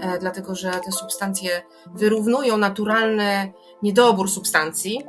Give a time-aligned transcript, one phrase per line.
[0.00, 1.62] e, dlatego że te substancje
[1.94, 5.04] wyrównują naturalny niedobór substancji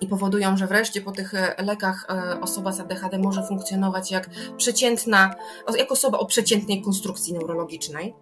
[0.00, 4.30] i powodują, że wreszcie po tych e, lekach e, osoba z ADHD może funkcjonować jak
[4.56, 5.34] przeciętna,
[5.76, 8.14] jak osoba o przeciętnej konstrukcji neurologicznej.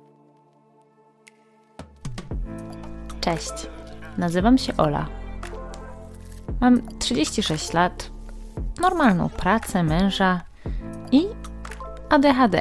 [3.21, 3.53] Cześć,
[4.19, 5.07] nazywam się Ola.
[6.61, 8.11] Mam 36 lat,
[8.81, 10.41] normalną pracę, męża
[11.13, 11.27] i
[12.09, 12.61] ADHD.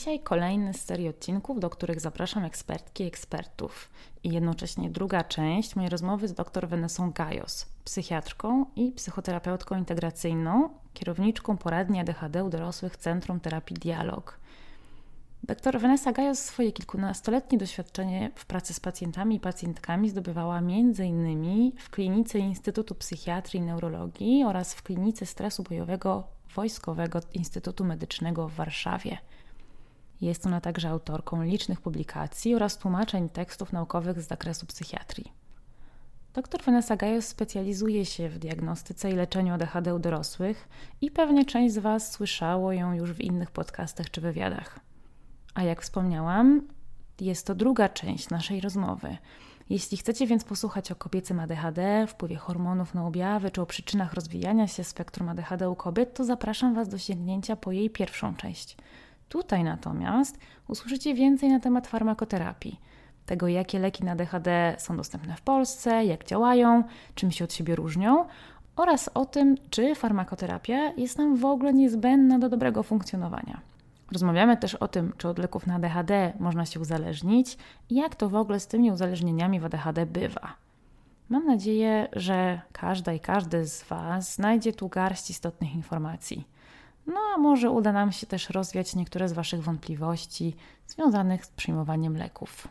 [0.00, 3.90] Dzisiaj kolejny z serii odcinków, do których zapraszam ekspertki i ekspertów.
[4.24, 11.56] I jednocześnie druga część mojej rozmowy z dr Venesą Gajos, psychiatrką i psychoterapeutką integracyjną, kierowniczką
[11.56, 14.38] poradni ADHD u dorosłych Centrum Terapii Dialog.
[15.42, 21.72] Dr Vanessa Gajos swoje kilkunastoletnie doświadczenie w pracy z pacjentami i pacjentkami zdobywała m.in.
[21.78, 26.24] w klinice Instytutu Psychiatrii i Neurologii oraz w klinice stresu bojowego
[26.54, 29.18] Wojskowego Instytutu Medycznego w Warszawie–
[30.20, 35.32] jest ona także autorką licznych publikacji oraz tłumaczeń tekstów naukowych z zakresu psychiatrii.
[36.34, 40.68] Dr Vanessa Gajos specjalizuje się w diagnostyce i leczeniu ADHD u dorosłych
[41.00, 44.80] i pewnie część z Was słyszało ją już w innych podcastach czy wywiadach.
[45.54, 46.68] A jak wspomniałam,
[47.20, 49.16] jest to druga część naszej rozmowy.
[49.70, 54.66] Jeśli chcecie więc posłuchać o kobiecym ADHD, wpływie hormonów na objawy czy o przyczynach rozwijania
[54.66, 58.76] się spektrum ADHD u kobiet, to zapraszam Was do sięgnięcia po jej pierwszą część–
[59.30, 62.80] Tutaj natomiast usłyszycie więcej na temat farmakoterapii,
[63.26, 67.76] tego jakie leki na DHD są dostępne w Polsce, jak działają, czym się od siebie
[67.76, 68.24] różnią
[68.76, 73.60] oraz o tym, czy farmakoterapia jest nam w ogóle niezbędna do dobrego funkcjonowania.
[74.12, 77.58] Rozmawiamy też o tym, czy od leków na ADHD można się uzależnić
[77.90, 80.56] i jak to w ogóle z tymi uzależnieniami w ADHD bywa.
[81.28, 86.59] Mam nadzieję, że każda i każdy z Was znajdzie tu garść istotnych informacji.
[87.14, 90.56] No a może uda nam się też rozwiać niektóre z Waszych wątpliwości
[90.86, 92.68] związanych z przyjmowaniem leków.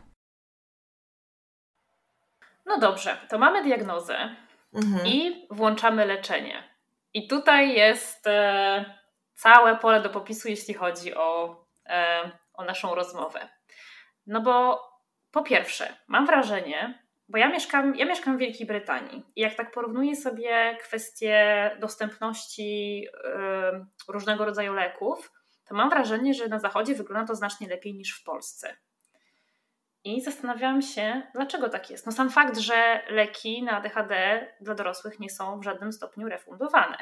[2.66, 4.36] No dobrze, to mamy diagnozę
[4.74, 5.06] mhm.
[5.06, 6.62] i włączamy leczenie.
[7.14, 8.84] I tutaj jest e,
[9.34, 11.56] całe pole do popisu, jeśli chodzi o,
[11.86, 13.48] e, o naszą rozmowę.
[14.26, 14.82] No bo
[15.30, 19.72] po pierwsze, mam wrażenie, bo ja mieszkam, ja mieszkam w Wielkiej Brytanii i jak tak
[19.72, 25.32] porównuję sobie kwestie dostępności yy, różnego rodzaju leków,
[25.64, 28.76] to mam wrażenie, że na Zachodzie wygląda to znacznie lepiej niż w Polsce.
[30.04, 32.06] I zastanawiałam się, dlaczego tak jest.
[32.06, 36.96] No sam fakt, że leki na ADHD dla dorosłych nie są w żadnym stopniu refundowane.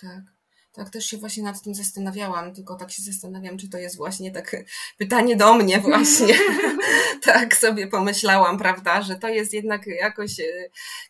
[0.00, 0.35] Tak.
[0.76, 4.30] Tak, też się właśnie nad tym zastanawiałam, tylko tak się zastanawiam, czy to jest właśnie
[4.30, 4.64] takie
[4.98, 6.34] pytanie do mnie właśnie.
[7.22, 10.44] tak sobie pomyślałam, prawda, że to jest jednak jakoś e,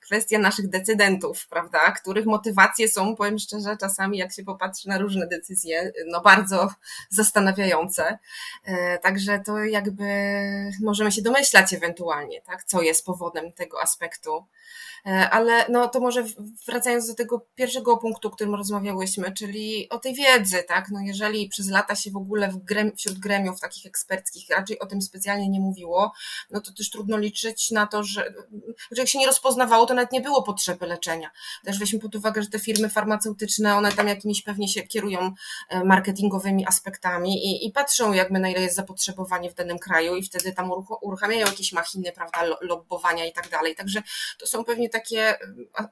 [0.01, 5.27] kwestia naszych decydentów, prawda, których motywacje są, powiem szczerze, czasami jak się popatrzy na różne
[5.27, 6.69] decyzje, no bardzo
[7.11, 8.19] zastanawiające.
[8.65, 10.05] E, także to jakby
[10.83, 14.45] możemy się domyślać ewentualnie, tak, co jest powodem tego aspektu.
[15.07, 16.25] E, ale no to może
[16.67, 19.56] wracając do tego pierwszego punktu, o którym rozmawiałyśmy, czyli
[19.91, 20.89] o tej wiedzy, tak?
[20.91, 24.87] No jeżeli przez lata się w ogóle w grem, wśród gremiów takich eksperckich raczej o
[24.87, 26.13] tym specjalnie nie mówiło,
[26.51, 28.35] no to też trudno liczyć na to, że,
[28.91, 31.31] że jak się nie rozpoznawało, to nawet nie było potrzeby leczenia.
[31.65, 35.35] Też weźmy pod uwagę, że te firmy farmaceutyczne, one tam jakimiś pewnie się kierują
[35.69, 40.23] e, marketingowymi aspektami i, i patrzą jakby na ile jest zapotrzebowanie w danym kraju i
[40.23, 40.71] wtedy tam
[41.03, 43.75] uruchamiają jakieś machiny, prawda, lobbowania i tak dalej.
[43.75, 44.03] Także
[44.39, 45.35] to są pewnie takie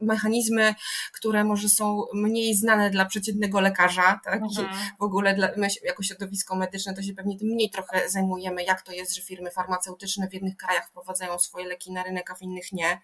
[0.00, 0.75] mechanizmy,
[1.12, 4.42] które może są mniej znane dla przeciętnego lekarza, tak?
[4.42, 4.68] Mhm.
[4.98, 8.82] w ogóle dla, my jako środowisko medyczne to się pewnie tym mniej trochę zajmujemy, jak
[8.82, 12.42] to jest, że firmy farmaceutyczne w jednych krajach wprowadzają swoje leki na rynek, a w
[12.42, 13.00] innych nie.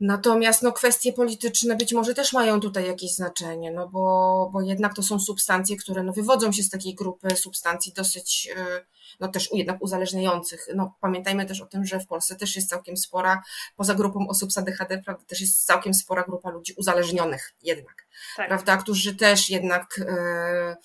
[0.00, 4.94] Natomiast no, kwestie polityczne być może też mają tutaj jakieś znaczenie, no bo, bo jednak
[4.94, 8.86] to są substancje, które no, wywodzą się z takiej grupy substancji dosyć y,
[9.20, 10.66] no też jednak uzależniających.
[10.74, 13.42] No, pamiętajmy też o tym, że w Polsce też jest całkiem spora,
[13.76, 18.06] poza grupą osób z ADHD, prawda, też jest całkiem spora grupa ludzi uzależnionych jednak,
[18.36, 18.48] tak.
[18.48, 20.76] prawda, którzy też jednak e,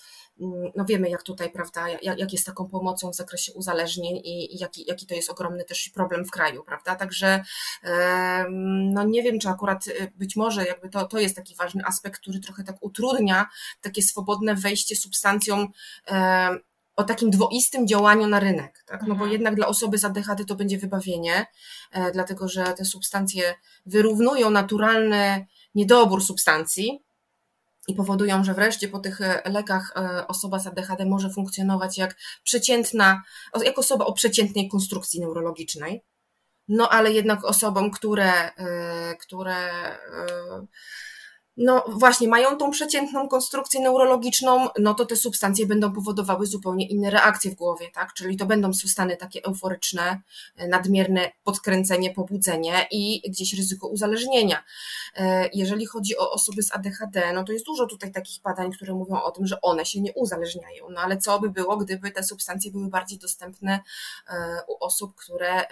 [0.75, 4.59] no wiemy, jak tutaj, prawda, jak, jak jest taką pomocą w zakresie uzależnień i, i
[4.59, 6.95] jaki, jaki to jest ogromny też problem w kraju, prawda?
[6.95, 7.43] Także
[8.49, 12.21] no nie wiem, czy akurat e, być może jakby to, to jest taki ważny aspekt,
[12.21, 13.49] który trochę tak utrudnia
[13.81, 15.67] takie swobodne wejście substancjom
[16.95, 19.01] o takim dwoistym działaniu na rynek, tak?
[19.01, 19.31] No bo mhm.
[19.31, 21.45] jednak dla osoby z ADHD to będzie wybawienie,
[21.91, 23.55] e, dlatego że te substancje
[23.85, 25.45] wyrównują naturalny
[25.75, 27.03] niedobór substancji
[27.87, 32.15] i powodują, że wreszcie po tych e, lekach e, osoba z ADHD może funkcjonować jak
[32.43, 33.21] przeciętna,
[33.63, 36.03] jak osoba o przeciętnej konstrukcji neurologicznej.
[36.67, 38.51] No ale jednak osobom, które,
[39.19, 39.55] które
[41.57, 47.09] no właśnie mają tą przeciętną konstrukcję neurologiczną, no to te substancje będą powodowały zupełnie inne
[47.09, 48.13] reakcje w głowie, tak?
[48.13, 50.21] Czyli to będą stany takie euforyczne,
[50.55, 54.63] e, nadmierne podkręcenie, pobudzenie i gdzieś ryzyko uzależnienia.
[55.15, 58.93] E, jeżeli chodzi o osoby z ADHD, no to jest dużo tutaj takich badań, które
[58.93, 60.89] mówią o tym, że one się nie uzależniają.
[60.89, 63.79] No ale co by było, gdyby te substancje były bardziej dostępne
[64.27, 65.65] e, u osób, które,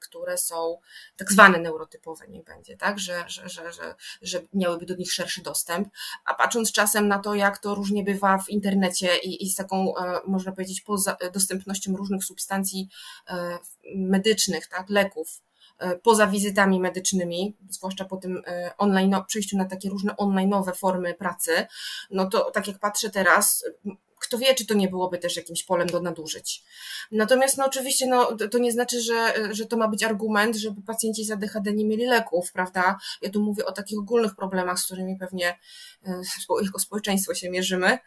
[0.00, 0.78] które są
[1.16, 2.98] tak zwane neurotypowe, nie będzie, tak?
[2.98, 5.88] Że, że, że, że, że miałyby do nich szerszy dostęp,
[6.24, 9.96] a patrząc czasem na to, jak to różnie bywa w internecie i, i z taką,
[9.96, 12.88] e, można powiedzieć, poza dostępnością różnych substancji
[13.28, 13.58] e,
[13.96, 15.42] medycznych, tak, leków,
[15.78, 18.42] e, poza wizytami medycznymi, zwłaszcza po tym
[18.78, 21.66] online, przejściu na takie różne online'owe formy pracy,
[22.10, 23.64] no to tak jak patrzę teraz,
[24.28, 26.64] kto wie, czy to nie byłoby też jakimś polem do nadużyć.
[27.12, 31.24] Natomiast no oczywiście no, to nie znaczy, że, że to ma być argument, żeby pacjenci
[31.24, 32.98] z ADHD nie mieli leków, prawda?
[33.22, 35.58] Ja tu mówię o takich ogólnych problemach, z którymi pewnie
[36.06, 36.22] e,
[36.64, 37.98] jako społeczeństwo się mierzymy.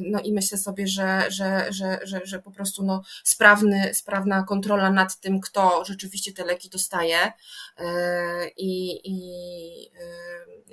[0.00, 4.90] No i myślę sobie, że, że, że, że, że po prostu no, sprawny, sprawna kontrola
[4.90, 7.32] nad tym, kto rzeczywiście te leki dostaje
[7.78, 9.18] e, i, i,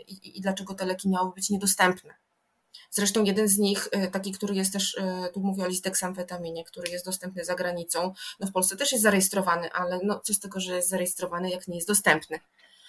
[0.08, 2.29] i, i dlaczego te leki miały być niedostępne.
[2.92, 6.92] Zresztą jeden z nich, e, taki, który jest też, e, tu mówię o listeksamfetaminie, który
[6.92, 10.60] jest dostępny za granicą, no w Polsce też jest zarejestrowany, ale no co z tego,
[10.60, 12.40] że jest zarejestrowany, jak nie jest dostępny.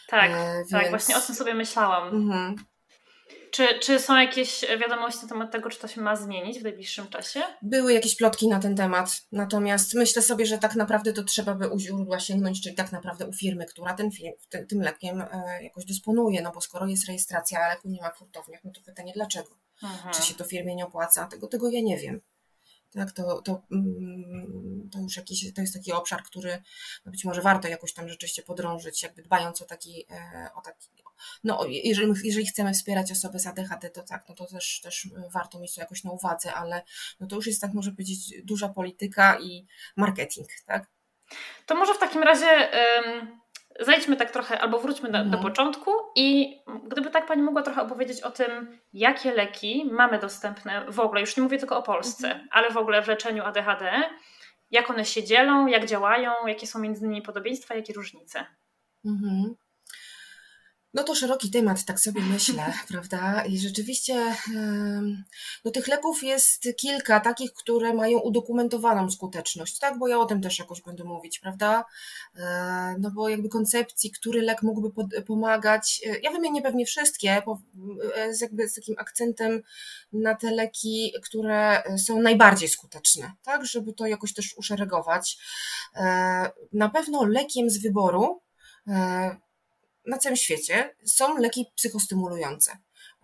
[0.08, 0.70] Tak, e, więc...
[0.70, 2.08] tak, właśnie o tym sobie myślałam.
[2.08, 2.56] Mhm.
[3.50, 7.08] Czy, czy są jakieś wiadomości na temat tego, czy to się ma zmienić w najbliższym
[7.08, 7.40] czasie?
[7.62, 11.68] Były jakieś plotki na ten temat, natomiast myślę sobie, że tak naprawdę to trzeba by
[11.68, 14.10] u źródła sięgnąć, czyli tak naprawdę u firmy, która ten,
[14.68, 15.24] tym lekiem
[15.62, 18.80] jakoś dysponuje, no bo skoro jest rejestracja, a leku nie ma w hurtowniach, no to
[18.80, 19.48] pytanie dlaczego?
[19.82, 20.10] Aha.
[20.10, 22.20] czy się to firmie nie opłaca, tego, tego ja nie wiem.
[22.92, 26.62] Tak, to, to, mm, to już jakiś, to jest taki obszar, który
[27.04, 30.88] no być może warto jakoś tam rzeczywiście podrążyć, jakby dbając o taki, e, o taki
[31.44, 35.60] no jeżeli, jeżeli chcemy wspierać osoby z ADHD, to tak, no to też, też warto
[35.60, 36.82] mieć to jakoś na uwadze, ale
[37.20, 39.66] no to już jest tak, może powiedzieć, duża polityka i
[39.96, 40.86] marketing, tak?
[41.66, 42.70] To może w takim razie
[43.80, 45.42] zejdźmy tak trochę, albo wróćmy do, do, mhm.
[45.42, 51.00] początku i gdyby tak Pani mogła trochę opowiedzieć o tym, jakie leki mamy dostępne w
[51.00, 52.48] ogóle, już nie mówię tylko o Polsce, mhm.
[52.50, 54.02] ale w ogóle w leczeniu ADHD,
[54.70, 58.46] jak one się dzielą, jak działają, jakie są między nimi podobieństwa, jakie różnice.
[59.04, 59.54] Mhm.
[60.94, 63.44] No to szeroki temat, tak sobie myślę, prawda?
[63.44, 64.36] I rzeczywiście
[65.64, 69.98] no tych leków jest kilka takich, które mają udokumentowaną skuteczność, tak?
[69.98, 71.84] Bo ja o tym też jakoś będę mówić, prawda?
[72.36, 74.90] E, no bo jakby koncepcji, który lek mógłby
[75.26, 77.42] pomagać, e, ja wymienię pewnie wszystkie,
[78.16, 79.62] e, z jakby z takim akcentem
[80.12, 83.66] na te leki, które są najbardziej skuteczne, tak?
[83.66, 85.38] Żeby to jakoś też uszeregować.
[86.72, 88.42] Na pewno lekiem z wyboru
[90.06, 92.72] na całym świecie są leki psychostymulujące,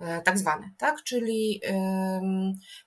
[0.01, 1.03] e, tak zwane, tak?
[1.03, 1.61] Czyli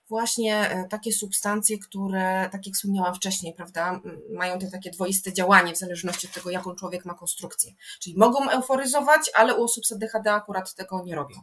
[0.08, 5.72] właśnie e, takie substancje, które, tak jak wspomniałam wcześniej, prawda, mają te takie dwoiste działanie
[5.72, 7.72] w zależności od tego, jaką człowiek ma konstrukcję.
[8.00, 11.36] Czyli mogą euforyzować, ale u osób z ADHD akurat tego nie robią.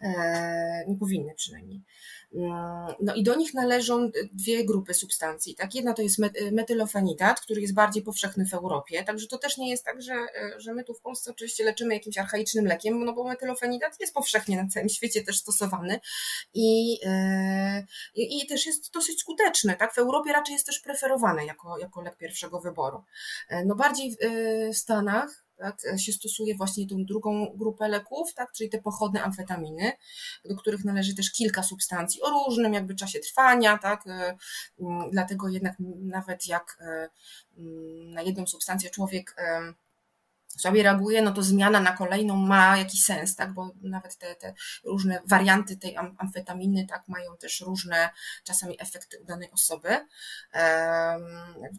[0.00, 1.82] E, nie powinny przynajmniej.
[3.00, 5.54] No i do nich należą dwie grupy substancji.
[5.54, 5.74] Tak?
[5.74, 6.18] Jedna to jest
[6.52, 10.14] metylofenidat, który jest bardziej powszechny w Europie, także to też nie jest tak, że,
[10.56, 14.62] że my tu w Polsce oczywiście leczymy jakimś archaicznym lekiem, no bo metylofenidat jest powszechnie
[14.62, 16.00] na całym świecie też stosowany
[16.54, 19.76] i, e, i, i też jest dosyć skuteczny.
[19.76, 19.94] Tak?
[19.94, 23.04] W Europie raczej jest też preferowany jako, jako lek pierwszego wyboru.
[23.66, 24.16] No bardziej
[24.72, 29.92] w Stanach tak, się stosuje właśnie tą drugą grupę leków, tak, czyli te pochodne amfetaminy,
[30.44, 34.04] do których należy też kilka substancji o różnym jakby czasie trwania, tak,
[35.10, 36.78] dlatego jednak nawet jak
[38.06, 39.36] na jedną substancję człowiek
[40.56, 43.54] sobie reaguje, no to zmiana na kolejną ma jakiś sens, tak?
[43.54, 48.10] Bo nawet te, te różne warianty tej amfetaminy, tak, mają też różne
[48.44, 49.88] czasami efekty u danej osoby.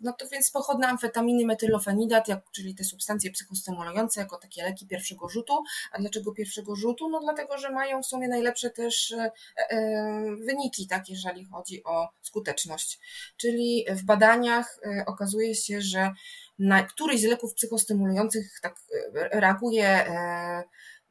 [0.02, 5.30] No to więc pochodne amfetaminy, metylofenidat, jak, czyli te substancje psychostymulujące, jako takie leki pierwszego
[5.30, 5.64] rzutu.
[5.92, 7.10] A dlaczego pierwszego rzutu?
[7.10, 9.32] No dlatego, że mają w sumie najlepsze też e,
[9.70, 13.00] e, wyniki, tak, jeżeli chodzi o skuteczność.
[13.38, 16.12] Czyli w badaniach e, okazuje się, że
[16.60, 18.76] na któryś z leków psychostymulujących tak
[19.16, 20.64] e, reaguje e,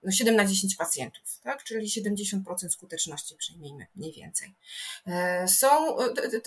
[0.02, 1.64] no 7 na 10 pacjentów, tak?
[1.64, 4.54] czyli 70% skuteczności przyjmijmy mniej więcej.
[5.06, 5.68] E, są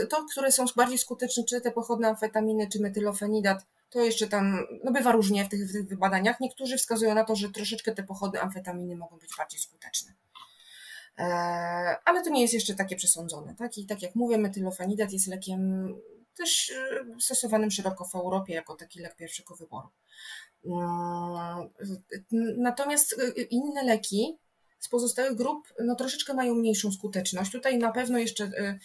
[0.10, 4.92] to, które są bardziej skuteczne, czy te pochodne amfetaminy, czy metylofenidat, to jeszcze tam, no
[4.92, 6.40] bywa różnie w tych, w tych badaniach.
[6.40, 10.14] Niektórzy wskazują na to, że troszeczkę te pochodne amfetaminy mogą być bardziej skuteczne.
[12.06, 13.56] Ale to nie jest jeszcze takie przesądzone.
[13.56, 13.78] Tak?
[13.78, 15.94] I tak jak mówię, metylofenidat jest lekiem
[16.40, 19.90] też e, stosowanym szeroko w Europie jako taki lek pierwszego wyboru.
[20.66, 21.70] Mm,
[22.58, 24.38] natomiast e, inne leki
[24.80, 27.52] z pozostałych grup no, troszeczkę mają mniejszą skuteczność.
[27.52, 28.80] Tutaj na pewno jeszcze e,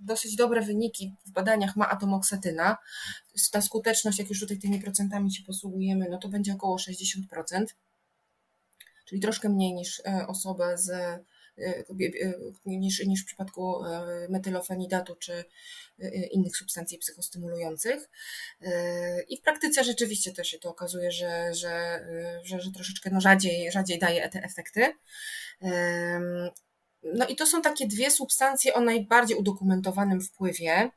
[0.00, 2.76] dosyć dobre wyniki w badaniach ma atomoksetyna.
[3.52, 7.64] Ta skuteczność, jak już tutaj tymi procentami się posługujemy, no to będzie około 60%,
[9.04, 10.90] czyli troszkę mniej niż osobę z
[12.66, 15.44] niż, niż w przypadku e, metylofenidatu czy
[16.30, 18.10] innych substancji psychostymulujących.
[19.28, 22.06] I w praktyce rzeczywiście też się to okazuje, że, że,
[22.42, 24.94] że, że troszeczkę no rzadziej, rzadziej daje te efekty.
[27.02, 30.90] No i to są takie dwie substancje o najbardziej udokumentowanym wpływie.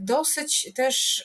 [0.00, 1.24] Dosyć też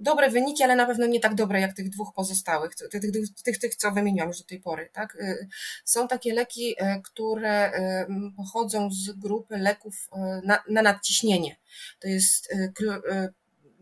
[0.00, 3.58] dobre wyniki, ale na pewno nie tak dobre jak tych dwóch pozostałych, tych, tych, tych,
[3.58, 4.90] tych co wymieniłam już do tej pory.
[4.92, 5.14] Tak?
[5.14, 5.48] Y,
[5.84, 10.08] są takie leki, y, które y, pochodzą z grupy leków
[10.44, 11.56] na, na nadciśnienie.
[12.00, 12.54] To jest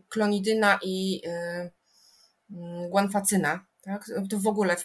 [0.09, 1.23] klonidyna i
[2.89, 3.67] guanfacyna.
[3.83, 4.05] Tak?
[4.31, 4.77] To w ogóle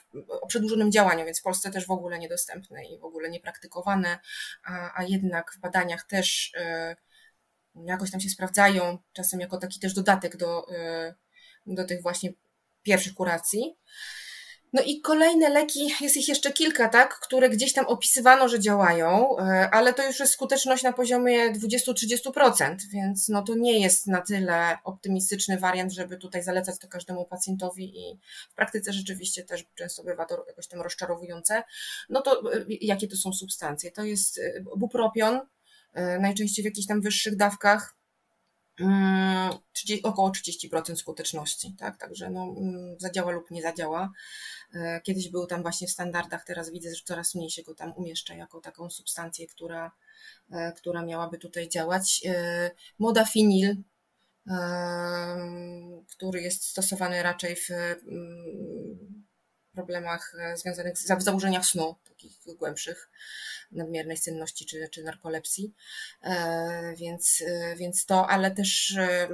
[0.42, 4.20] o przedłużonym działaniu, więc w Polsce też w ogóle niedostępne i w ogóle niepraktykowane,
[4.64, 6.54] a, a jednak w badaniach też
[7.76, 10.68] jakoś tam się sprawdzają, czasem jako taki też dodatek do,
[11.66, 12.34] do tych właśnie
[12.84, 13.76] pierwszych kuracji.
[14.74, 19.38] No i kolejne leki, jest ich jeszcze kilka, tak, które gdzieś tam opisywano, że działają,
[19.40, 24.22] e, ale to już jest skuteczność na poziomie 20-30%, więc no to nie jest na
[24.22, 28.20] tyle optymistyczny wariant, żeby tutaj zalecać to każdemu pacjentowi i
[28.52, 31.64] w praktyce rzeczywiście też często bywa to jakoś tam rozczarowujące.
[32.10, 33.92] No to e, jakie to są substancje?
[33.92, 35.40] To jest e, bupropion,
[36.20, 37.96] najczęściej w jakichś tam wyższych dawkach,
[38.76, 41.98] 30, mm, około 30% skuteczności, tak?
[41.98, 44.12] Także no, mm, zadziała lub nie zadziała.
[44.74, 47.94] E, kiedyś był tam właśnie w standardach, teraz widzę, że coraz mniej się go tam
[47.96, 49.92] umieszcza jako taką substancję, która,
[50.52, 52.22] e, która miałaby tutaj działać.
[52.26, 53.76] E, modafinil,
[56.08, 59.23] który jest stosowany raczej w mm,
[59.74, 63.10] problemach związanych z zaburzeniach snu, takich głębszych
[63.74, 65.74] nadmiernej senności czy, czy narkolepsji,
[66.24, 69.28] e, więc, e, więc to, ale też e,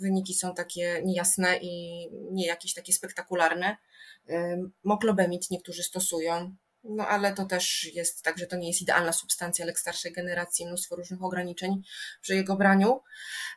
[0.00, 3.76] wyniki są takie niejasne i nie jakieś takie spektakularne.
[4.84, 6.56] Moklobemid niektórzy stosują,
[6.88, 10.66] no ale to też jest tak, że to nie jest idealna substancja lek starszej generacji,
[10.66, 11.82] mnóstwo różnych ograniczeń
[12.22, 13.00] przy jego braniu.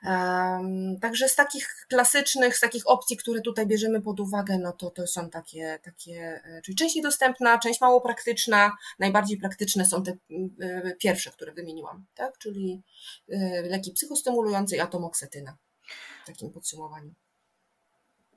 [0.03, 4.89] Um, także z takich klasycznych, z takich opcji, które tutaj bierzemy pod uwagę, no to
[4.89, 10.11] to są takie, takie e, czyli część dostępna, część mało praktyczna, najbardziej praktyczne są te
[10.11, 12.37] y, pierwsze, które wymieniłam, tak?
[12.37, 12.83] czyli
[13.29, 13.35] y,
[13.69, 15.57] leki psychostymulujące i atomoksetyna
[16.23, 17.13] w takim podsumowaniu.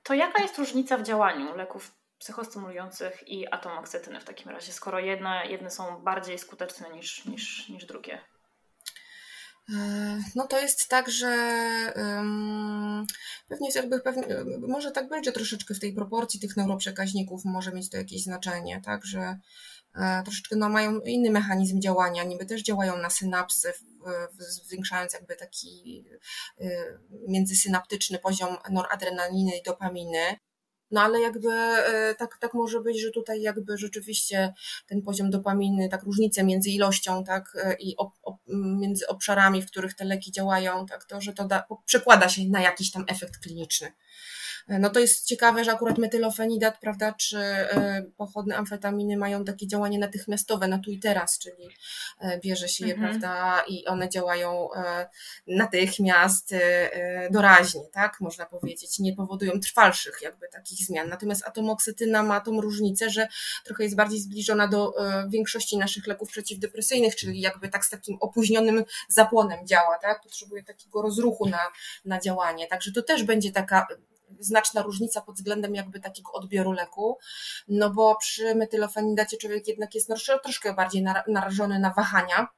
[0.03, 5.43] To jaka jest różnica w działaniu leków psychostymulujących i atomoksetyny w takim razie, skoro jedne,
[5.49, 8.19] jedne są bardziej skuteczne niż, niż, niż drugie?
[9.75, 11.29] E, no to jest tak, że
[11.97, 13.07] um,
[13.49, 14.25] pewnie jakby pewnie,
[14.69, 19.05] może tak będzie troszeczkę w tej proporcji tych neuroprzekaźników może mieć to jakieś znaczenie, tak,
[19.05, 19.39] że
[19.95, 23.73] e, troszeczkę no, mają inny mechanizm działania, niby też działają na synapsy,
[24.39, 26.05] zwiększając jakby taki
[26.61, 26.67] e,
[27.29, 30.39] międzysynaptyczny poziom noradrenaliny i dopaminy.
[30.93, 34.55] No ale jakby e, tak, tak może być, że tutaj jakby rzeczywiście
[34.87, 37.97] ten poziom dopaminy, tak różnicę między ilością tak, e, i
[38.49, 42.63] między obszarami, w których te leki działają, tak, to, że to da, przekłada się na
[42.63, 43.93] jakiś tam efekt kliniczny.
[44.69, 49.99] No to jest ciekawe, że akurat metylofenidat, prawda, czy e, pochodne amfetaminy mają takie działanie
[49.99, 51.69] natychmiastowe na tu i teraz, czyli
[52.21, 53.11] e, bierze się je, mhm.
[53.11, 55.09] prawda, i one działają e,
[55.47, 56.55] natychmiast,
[57.31, 61.09] doraźnie, tak, można powiedzieć, nie powodują trwalszych jakby takich zmian.
[61.09, 63.29] Natomiast atomoksytyna ma tą różnicę, że
[63.65, 64.95] trochę jest bardziej zbliżona do
[65.29, 71.03] większości naszych leków przeciwdepresyjnych, czyli jakby tak z takim opóźnionym zapłonem działa, tak, potrzebuje takiego
[71.03, 71.61] rozruchu na,
[72.05, 72.67] na działanie.
[72.67, 73.87] Także to też będzie taka
[74.41, 77.19] znaczna różnica pod względem jakby takiego odbioru leku,
[77.69, 80.11] no bo przy metylofenidacie człowiek jednak jest
[80.43, 82.49] troszkę bardziej narażony na wahania,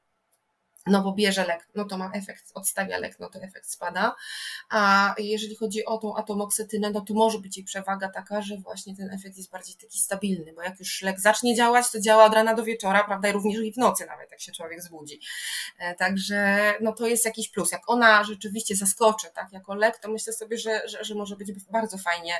[0.85, 4.15] no bo bierze lek, no to ma efekt, odstawia lek, no to efekt spada.
[4.69, 8.95] A jeżeli chodzi o tą atomoksytynę, no to może być jej przewaga taka, że właśnie
[8.95, 12.33] ten efekt jest bardziej taki stabilny, bo jak już lek zacznie działać, to działa od
[12.33, 15.19] rana do wieczora, prawda, i również i w nocy nawet, jak się człowiek zbudzi.
[15.79, 17.71] E, także no to jest jakiś plus.
[17.71, 21.51] Jak ona rzeczywiście zaskoczy, tak, jako lek, to myślę sobie, że, że, że może być
[21.71, 22.33] bardzo fajnie,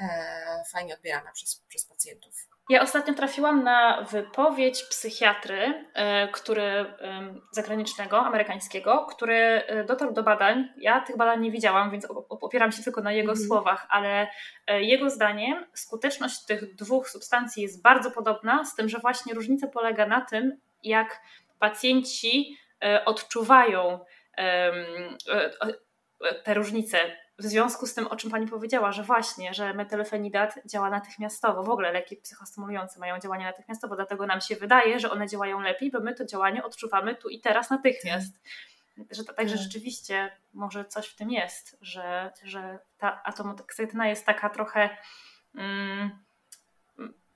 [0.00, 2.47] e, fajnie odbierana przez, przez pacjentów.
[2.68, 6.86] Ja ostatnio trafiłam na wypowiedź psychiatry, e, który,
[7.52, 10.68] zagranicznego, amerykańskiego, który e, dotarł do badań.
[10.76, 13.46] Ja tych badań nie widziałam, więc opieram się tylko na jego mhm.
[13.46, 14.28] słowach, ale
[14.66, 19.68] e, jego zdaniem skuteczność tych dwóch substancji jest bardzo podobna, z tym, że właśnie różnica
[19.68, 21.20] polega na tym, jak
[21.58, 22.56] pacjenci
[23.04, 23.98] odczuwają
[26.44, 26.98] te różnice
[27.38, 31.70] w związku z tym, o czym Pani powiedziała, że właśnie, że metylfenidat działa natychmiastowo, w
[31.70, 36.00] ogóle leki psychostymulujące mają działanie natychmiastowo, dlatego nam się wydaje, że one działają lepiej, bo
[36.00, 38.40] my to działanie odczuwamy tu i teraz natychmiast.
[39.10, 39.62] Że także tak.
[39.62, 44.90] rzeczywiście może coś w tym jest, że, że ta atomoksytyna jest taka trochę...
[45.54, 46.10] Mm,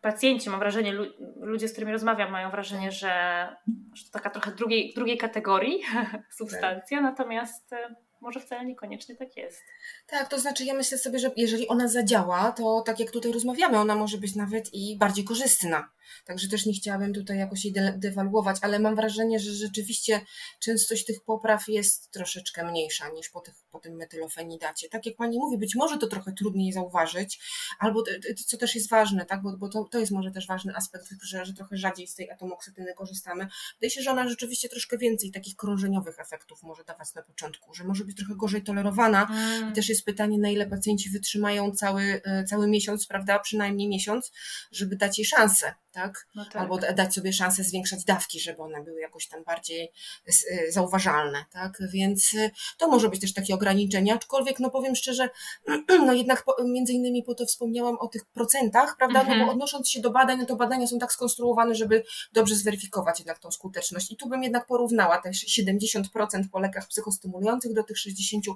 [0.00, 0.92] pacjenci, mam wrażenie,
[1.40, 2.96] ludzie, z którymi rozmawiam, mają wrażenie, tak.
[2.96, 3.56] że,
[3.94, 5.82] że to taka trochę drugiej, drugiej kategorii
[6.38, 7.02] substancja, tak.
[7.02, 7.74] natomiast
[8.22, 9.64] może wcale niekoniecznie tak jest.
[10.06, 13.78] Tak, to znaczy ja myślę sobie, że jeżeli ona zadziała, to tak jak tutaj rozmawiamy,
[13.78, 15.90] ona może być nawet i bardziej korzystna.
[16.24, 20.20] Także też nie chciałabym tutaj jakoś jej dewaluować, ale mam wrażenie, że rzeczywiście
[20.60, 24.88] częstość tych popraw jest troszeczkę mniejsza niż po, tych, po tym metylofenidacie.
[24.88, 27.40] Tak jak Pani mówi, być może to trochę trudniej zauważyć,
[27.78, 28.04] albo
[28.46, 29.42] co też jest ważne, tak?
[29.42, 32.30] bo, bo to, to jest może też ważny aspekt, że, że trochę rzadziej z tej
[32.30, 33.46] atomoksytyny korzystamy.
[33.74, 37.84] Wydaje się, że ona rzeczywiście troszkę więcej takich krążeniowych efektów może dawać na początku, że
[37.84, 39.26] może być trochę gorzej tolerowana.
[39.30, 39.70] Mm.
[39.70, 44.32] I też jest pytanie, na ile pacjenci wytrzymają cały, e, cały miesiąc, prawda, przynajmniej miesiąc,
[44.72, 46.26] żeby dać jej szansę tak?
[46.34, 46.56] No tak?
[46.56, 49.92] Albo dać sobie szansę zwiększać dawki, żeby one były jakoś tam bardziej
[50.28, 51.78] y, zauważalne, tak?
[51.92, 55.28] Więc y, to może być też takie ograniczenie, aczkolwiek no powiem szczerze,
[56.06, 59.18] no jednak między innymi po to wspomniałam o tych procentach, prawda?
[59.18, 59.50] No bo mhm.
[59.50, 63.50] odnosząc się do badań, no to badania są tak skonstruowane, żeby dobrze zweryfikować jednak tą
[63.50, 64.12] skuteczność.
[64.12, 66.04] I tu bym jednak porównała te 70%
[66.52, 68.54] po lekach psychostymulujących do tych 60%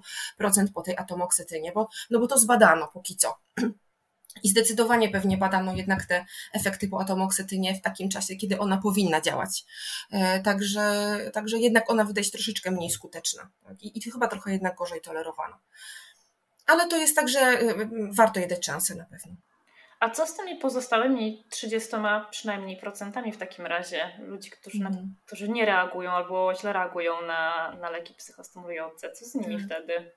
[0.74, 3.34] po tej atomoksytynie, bo, no bo to zbadano póki co.
[4.42, 9.20] I zdecydowanie pewnie badano jednak te efekty po atomoksytynie w takim czasie, kiedy ona powinna
[9.20, 9.64] działać.
[10.10, 13.82] E, także, także jednak ona wydaje się troszeczkę mniej skuteczna tak?
[13.82, 15.58] I, i chyba trochę jednak gorzej tolerowana.
[16.66, 17.74] Ale to jest tak, że e,
[18.10, 19.36] warto jej dać szansę na pewno.
[20.00, 21.90] A co z tymi pozostałymi 30
[22.30, 24.92] przynajmniej procentami w takim razie ludzi, którzy, mm.
[24.92, 29.12] na, którzy nie reagują albo źle reagują na, na leki psychostymulujące?
[29.12, 29.66] Co z nimi mm.
[29.66, 30.12] wtedy?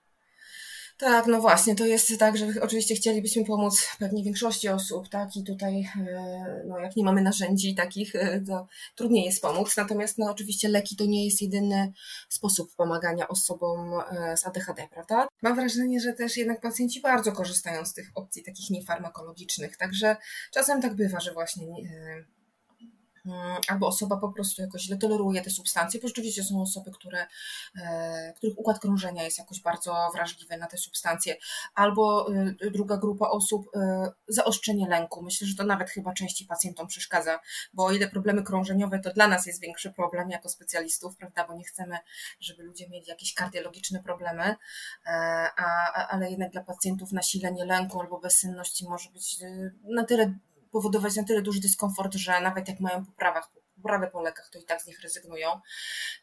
[0.99, 5.43] Tak, no właśnie, to jest tak, że oczywiście chcielibyśmy pomóc pewnie większości osób, tak, i
[5.43, 10.31] tutaj, e, no jak nie mamy narzędzi takich, e, to trudniej jest pomóc, natomiast no
[10.31, 11.93] oczywiście leki to nie jest jedyny
[12.29, 15.27] sposób pomagania osobom e, z ADHD, prawda?
[15.41, 20.17] Mam wrażenie, że też jednak pacjenci bardzo korzystają z tych opcji takich niefarmakologicznych, także
[20.51, 21.65] czasem tak bywa, że właśnie
[23.67, 27.27] albo osoba po prostu jakoś źle toleruje te substancje, bo rzeczywiście są osoby, które,
[27.75, 31.35] e, których układ krążenia jest jakoś bardzo wrażliwy na te substancje,
[31.75, 33.79] albo y, druga grupa osób, y,
[34.27, 35.23] zaostrzenie lęku.
[35.23, 37.39] Myślę, że to nawet chyba częściej pacjentom przeszkadza,
[37.73, 41.55] bo o ile problemy krążeniowe to dla nas jest większy problem jako specjalistów, prawda, bo
[41.55, 41.97] nie chcemy,
[42.39, 44.55] żeby ludzie mieli jakieś kardiologiczne problemy, e,
[45.57, 49.37] a, ale jednak dla pacjentów nasilenie lęku albo bezsenności może być
[49.83, 50.33] na tyle
[50.71, 53.51] powodować na tyle duży dyskomfort, że nawet jak mają poprawach,
[53.81, 55.47] poprawę po lekach, to i tak z nich rezygnują.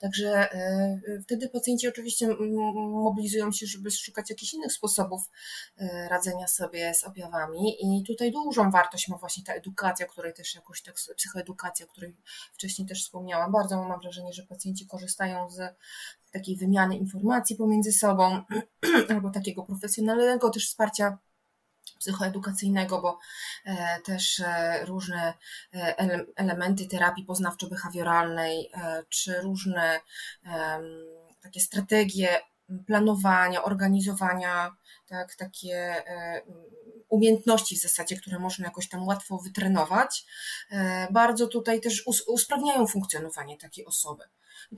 [0.01, 0.55] Także
[1.09, 2.29] y, wtedy pacjenci oczywiście
[2.75, 5.23] mobilizują się, żeby szukać jakichś innych sposobów
[5.81, 10.55] y, radzenia sobie z objawami i tutaj dużą wartość ma właśnie ta edukacja, której też
[10.55, 12.17] jakoś tak, psychoedukacja, o której
[12.53, 13.53] wcześniej też wspomniałam.
[13.53, 15.61] Bardzo mam wrażenie, że pacjenci korzystają z
[16.33, 18.43] takiej wymiany informacji pomiędzy sobą
[19.11, 21.19] albo takiego profesjonalnego też wsparcia
[21.99, 23.19] psychoedukacyjnego, bo
[23.65, 25.35] e, też e, różne
[25.75, 28.65] e, elementy terapii poznawczo-behawioralnej,
[29.09, 30.01] czy różne
[31.43, 32.39] takie strategie
[32.87, 36.03] planowania, organizowania, tak, takie
[37.09, 40.27] umiejętności w zasadzie, które można jakoś tam łatwo wytrenować,
[41.11, 44.25] bardzo tutaj też usprawniają funkcjonowanie takiej osoby.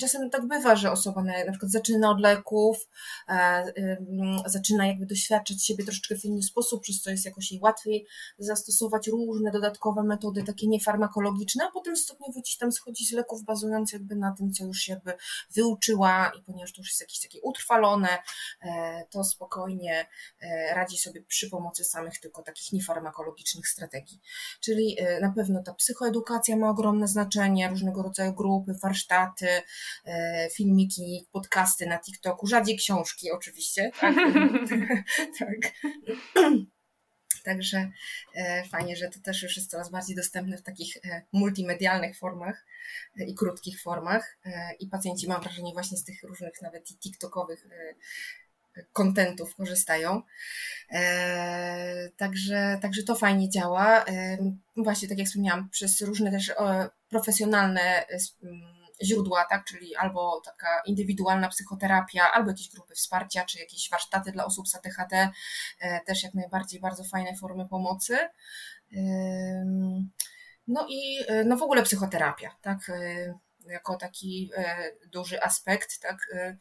[0.01, 2.88] Czasem tak bywa, że osoba na, na przykład zaczyna od leków,
[3.29, 3.98] e, y,
[4.46, 8.07] zaczyna jakby doświadczać siebie troszeczkę w inny sposób, przez co jest jakoś jej łatwiej
[8.38, 13.92] zastosować różne dodatkowe metody, takie niefarmakologiczne, a potem stopniowo gdzieś tam schodzi z leków, bazując
[13.92, 15.12] jakby na tym, co już jakby
[15.55, 18.18] wyuczyła i ponieważ to już jest jakieś takie utrwalone,
[18.62, 20.07] e, to spokojnie
[20.40, 24.20] e, radzi sobie przy pomocy samych tylko takich niefarmakologicznych strategii.
[24.61, 29.62] Czyli e, na pewno ta psychoedukacja ma ogromne znaczenie, różnego rodzaju grupy, warsztaty, E,
[30.54, 33.90] filmiki, podcasty na TikToku, rzadziej książki oczywiście.
[34.00, 34.14] Tak.
[35.38, 35.72] tak.
[37.48, 37.90] Także
[38.34, 42.66] e, fajnie, że to też już jest coraz bardziej dostępne w takich e, multimedialnych formach
[43.16, 44.38] i krótkich formach.
[44.80, 47.66] I pacjenci, mam wrażenie, właśnie z tych różnych nawet i TikTokowych
[48.92, 50.22] kontentów korzystają.
[52.16, 54.04] Także, także to fajnie działa.
[54.76, 56.52] Właśnie tak jak wspomniałam, przez różne też
[57.08, 58.06] profesjonalne
[59.02, 64.44] źródła, tak, czyli albo taka indywidualna psychoterapia, albo jakieś grupy wsparcia, czy jakieś warsztaty dla
[64.44, 65.30] osób z ADHD,
[65.80, 68.18] e, też jak najbardziej bardzo fajne formy pomocy.
[70.66, 72.78] No i e, no w ogóle psychoterapia, tak,
[73.70, 76.16] jako taki e, duży aspekt, tak?
[76.33, 76.57] E,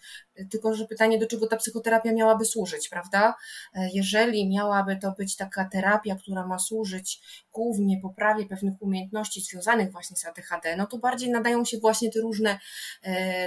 [0.45, 3.35] tylko, że pytanie, do czego ta psychoterapia miałaby służyć, prawda?
[3.73, 7.21] E, jeżeli miałaby to być taka terapia, która ma służyć
[7.53, 12.19] głównie poprawie pewnych umiejętności związanych właśnie z ADHD, no to bardziej nadają się właśnie te
[12.19, 12.59] różne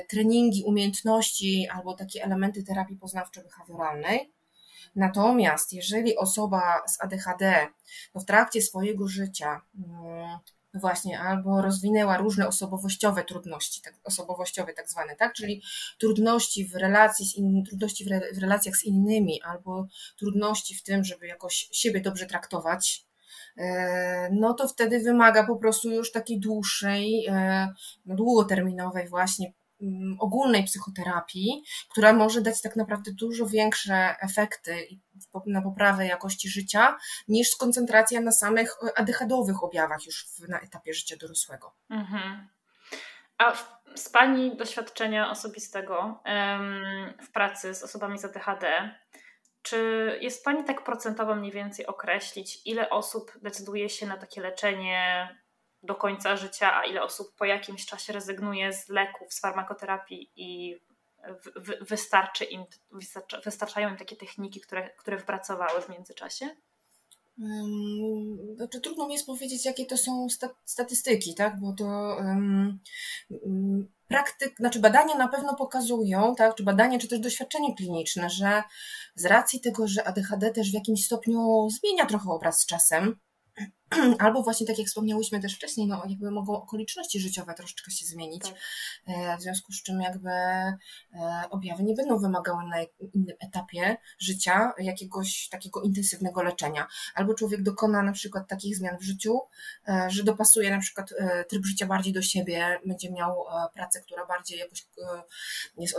[0.09, 4.19] treningi, umiejętności albo takie elementy terapii poznawczo-behawioralnej.
[4.97, 7.67] Natomiast jeżeli osoba z ADHD
[8.15, 10.39] no w trakcie swojego życia mm,
[10.75, 15.33] właśnie, albo rozwinęła różne osobowościowe trudności, tak, osobowościowe tak zwane, tak?
[15.33, 15.63] Czyli
[15.99, 19.87] trudności w relacji z innymi, trudności w, re, w relacjach z innymi, albo
[20.19, 23.07] trudności w tym, żeby jakoś siebie dobrze traktować,
[23.57, 27.69] e, no to wtedy wymaga po prostu już takiej dłuższej, e,
[28.07, 29.53] no długoterminowej właśnie
[30.19, 34.89] ogólnej psychoterapii, która może dać tak naprawdę dużo większe efekty
[35.47, 41.73] na poprawę jakości życia niż skoncentracja na samych adechadowych objawach już na etapie życia dorosłego.
[41.91, 42.49] Mhm.
[43.39, 43.53] A
[43.95, 46.23] z Pani doświadczenia osobistego
[47.23, 48.95] w pracy z osobami z ADHD,
[49.63, 55.29] czy jest Pani tak procentowo mniej więcej określić, ile osób decyduje się na takie leczenie
[55.83, 60.81] do końca życia, a ile osób po jakimś czasie rezygnuje z leków, z farmakoterapii i
[61.81, 62.65] wystarczy im,
[63.45, 66.57] wystarczają im takie techniki, które, które wypracowały w międzyczasie?
[68.57, 70.27] Znaczy, trudno mi jest powiedzieć, jakie to są
[70.65, 71.61] statystyki, tak?
[71.61, 71.85] bo to
[72.19, 72.81] um,
[74.09, 76.55] praktyk, znaczy badania na pewno pokazują, tak?
[76.55, 78.63] czy badania, czy też doświadczenie kliniczne, że
[79.15, 83.17] z racji tego, że ADHD też w jakimś stopniu zmienia trochę obraz z czasem,
[84.19, 88.43] Albo właśnie tak jak wspomniałyśmy też wcześniej, no jakby mogą okoliczności życiowe troszeczkę się zmienić,
[88.43, 88.55] tak.
[89.07, 90.77] E, w związku z czym jakby e,
[91.51, 92.77] objawy nie będą wymagały na
[93.15, 96.87] innym etapie życia jakiegoś takiego intensywnego leczenia.
[97.15, 99.41] Albo człowiek dokona na przykład takich zmian w życiu,
[99.89, 101.15] e, że dopasuje na przykład
[101.49, 104.87] tryb życia bardziej do siebie, będzie miał pracę, która bardziej jakoś
[105.77, 105.97] jest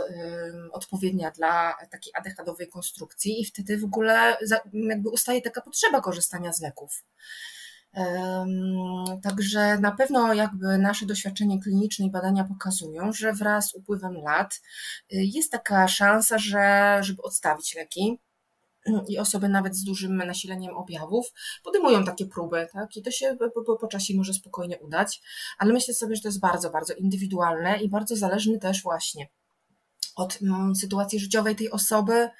[0.72, 4.36] odpowiednia dla takiej adechadowej konstrukcji i wtedy w ogóle
[4.72, 7.04] jakby ustaje taka potrzeba korzystania z leków.
[9.22, 14.60] Także na pewno jakby nasze doświadczenie kliniczne i badania pokazują, że wraz z upływem lat
[15.12, 18.18] y, jest taka szansa, że żeby odstawić leki,
[19.08, 21.32] i osoby nawet z dużym nasileniem objawów
[21.64, 22.96] podejmują takie próby, tak?
[22.96, 25.22] I to się po, po, po, czasie może spokojnie udać,
[25.58, 29.28] ale myślę sobie, że to jest bardzo, bardzo indywidualne i bardzo zależne też właśnie
[30.16, 32.30] od mm, sytuacji życiowej tej osoby,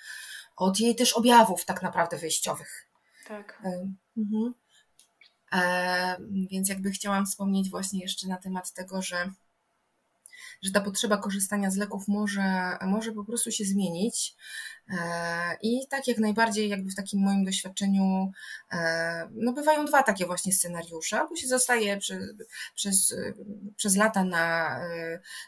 [0.57, 2.89] od jej też objawów tak naprawdę wyjściowych.
[3.29, 3.63] Tak.
[4.17, 4.55] Mhm.
[5.53, 6.17] E,
[6.51, 9.33] więc jakby chciałam wspomnieć właśnie jeszcze na temat tego, że
[10.63, 14.35] że ta potrzeba korzystania z leków może, może po prostu się zmienić.
[14.91, 18.33] E, I tak jak najbardziej, jakby w takim moim doświadczeniu,
[18.73, 21.21] e, no bywają dwa takie właśnie scenariusze.
[21.21, 21.99] Albo się zostaje
[22.75, 23.15] przez,
[23.77, 24.81] przez, lata na,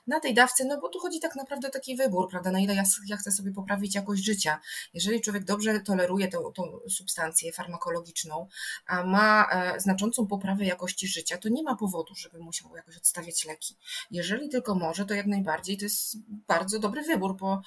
[0.06, 2.74] na tej dawce, no bo tu chodzi tak naprawdę o taki wybór, prawda, na ile
[2.74, 4.60] ja, ja chcę sobie poprawić jakość życia.
[4.94, 8.48] Jeżeli człowiek dobrze toleruje tą, tą substancję farmakologiczną,
[8.86, 13.44] a ma e, znaczącą poprawę jakości życia, to nie ma powodu, żeby musiał jakoś odstawiać
[13.44, 13.76] leki.
[14.10, 16.16] Jeżeli tylko może, to jak najbardziej to jest
[16.48, 17.62] bardzo dobry wybór, bo,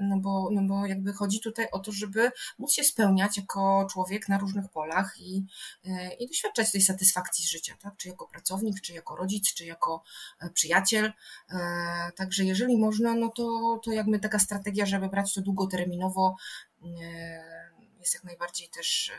[0.00, 4.28] no bo, no bo jakby chodzi tutaj o to, żeby móc się spełniać jako człowiek
[4.28, 5.46] na różnych polach i,
[6.18, 7.96] i doświadczać tej satysfakcji z życia, tak?
[7.96, 10.02] czy jako pracownik, czy jako rodzic, czy jako
[10.54, 11.12] przyjaciel.
[12.16, 16.36] Także jeżeli można, no to, to jakby taka strategia, żeby brać to długoterminowo
[18.00, 19.12] jest jak najbardziej też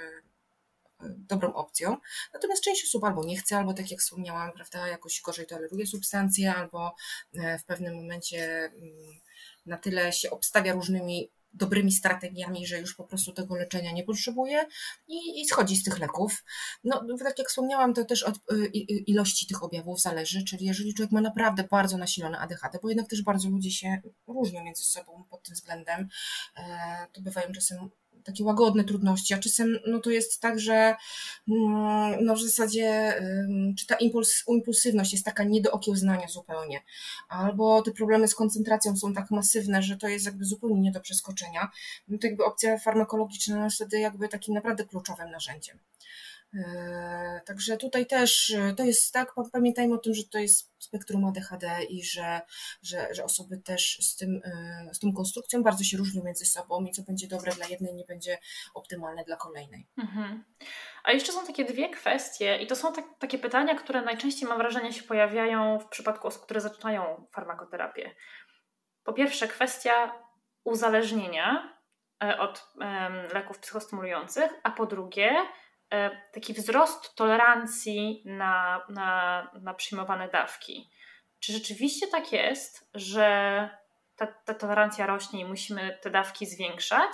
[1.10, 1.97] dobrą opcją.
[2.34, 6.56] Natomiast część osób albo nie chce, albo tak jak wspomniałam, prawda, jakoś gorzej toleruje substancje,
[6.56, 6.95] albo
[7.34, 9.19] e, w pewnym momencie mm,
[9.65, 14.65] na tyle się obstawia różnymi dobrymi strategiami, że już po prostu tego leczenia nie potrzebuje
[15.07, 16.43] i, i schodzi z tych leków.
[16.83, 18.67] No, tak jak wspomniałam, to też od y,
[19.07, 23.23] ilości tych objawów zależy, czyli jeżeli człowiek ma naprawdę bardzo nasilone ADHD, bo jednak też
[23.23, 26.07] bardzo ludzie się różnią między sobą pod tym względem,
[26.57, 27.89] e, to bywają czasem
[28.23, 30.95] takie łagodne trudności, a czasem no to jest tak, że
[31.49, 33.13] mm, no w zasadzie
[33.77, 36.81] czy ta impuls, impulsywność jest taka nie do okiełznania zupełnie,
[37.29, 40.99] albo te problemy z koncentracją są tak masywne, że to jest jakby zupełnie nie do
[40.99, 41.71] przeskoczenia,
[42.07, 45.79] no to jakby opcja farmakologiczna jest wtedy jakby takim naprawdę kluczowym narzędziem.
[46.55, 51.25] E, także tutaj też e, to jest tak, pamiętajmy o tym, że to jest spektrum
[51.25, 52.41] ADHD i że,
[52.81, 56.85] że, że osoby też z, tym, e, z tą konstrukcją bardzo się różnią między sobą
[56.85, 58.37] i co będzie dobre dla jednej, nie będzie
[58.73, 59.87] optymalne dla kolejnej.
[59.97, 60.43] Mhm.
[61.03, 64.57] A jeszcze są takie dwie kwestie, i to są tak, takie pytania, które najczęściej mam
[64.57, 68.15] wrażenie się pojawiają w przypadku osób, które zaczynają farmakoterapię.
[69.03, 70.13] Po pierwsze, kwestia
[70.63, 71.73] uzależnienia
[72.39, 72.67] od
[73.33, 75.35] leków psychostymulujących, a po drugie,
[76.34, 80.89] taki wzrost tolerancji na, na, na przyjmowane dawki.
[81.39, 83.69] Czy rzeczywiście tak jest, że
[84.15, 87.13] ta, ta tolerancja rośnie i musimy te dawki zwiększać?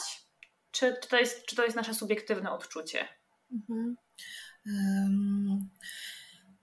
[0.71, 3.07] Czy, czy, to, jest, czy to jest nasze subiektywne odczucie?
[3.51, 3.95] Mhm.
[4.65, 5.69] Um,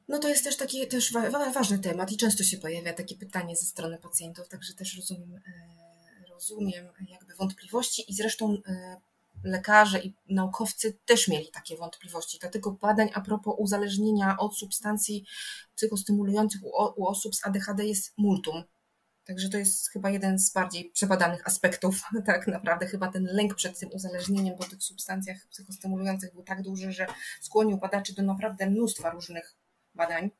[0.08, 3.56] no to jest też taki też wa ważny temat i często się pojawia takie pytanie
[3.56, 8.96] ze strony pacjentów, także też rozumiem, e, rozumiem jakby wątpliwości i zresztą e,
[9.44, 12.38] lekarze i naukowcy też mieli takie wątpliwości.
[12.40, 15.26] Dlatego badań a propos uzależnienia od substancji
[15.74, 16.60] psychostymulujących
[16.96, 18.64] u, osób z ADHD jest multum.
[19.24, 22.02] Także to jest chyba jeden z bardziej przebadanych aspektów.
[22.26, 26.92] Tak naprawdę chyba ten lęk przed tym uzależnieniem po tych substancjach psychostymulujących był tak duży,
[26.92, 27.06] że
[27.40, 29.56] skłonił badaczy do naprawdę mnóstwa różnych
[29.96, 30.30] badań.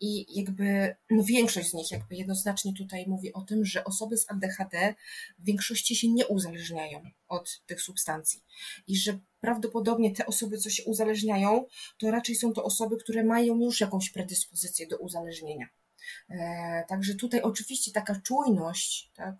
[0.00, 4.30] I jakby no większość z nich jakby jednoznacznie tutaj mówi o tym, że osoby z
[4.30, 4.94] ADHD
[5.38, 8.44] w większości się nie uzależniają od tych substancji.
[8.86, 11.64] I że prawdopodobnie te osoby, co się uzależniają,
[11.98, 15.68] to raczej są to osoby, które mają już jakąś predyspozycję do uzależnienia.
[16.30, 19.34] E, także tutaj oczywiście taka czujność, tak,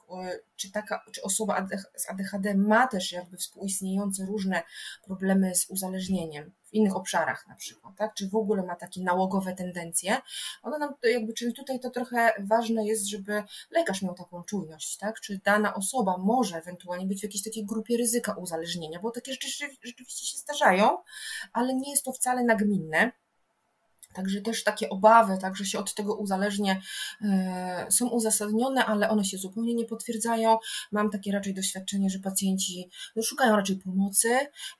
[0.56, 4.62] czy, taka, czy osoba z ADHD ma też jakby współistniejące różne
[5.04, 9.54] problemy z uzależnieniem w innych obszarach na przykład, tak, czy w ogóle ma takie nałogowe
[9.54, 10.16] tendencje,
[10.62, 15.20] ona nam jakby, czyli tutaj to trochę ważne jest, żeby lekarz miał taką czujność, tak,
[15.20, 19.48] czy dana osoba może ewentualnie być w jakiejś takiej grupie ryzyka uzależnienia, bo takie rzeczy
[19.83, 20.98] rzeczywiście się zdarzają,
[21.52, 23.12] ale nie jest to wcale nagminne.
[24.12, 26.81] Także też takie obawy, także się od tego uzależnie,
[27.23, 30.59] e, są uzasadnione, ale one się zupełnie nie potwierdzają.
[30.92, 34.29] Mam takie raczej doświadczenie, że pacjenci no, szukają raczej pomocy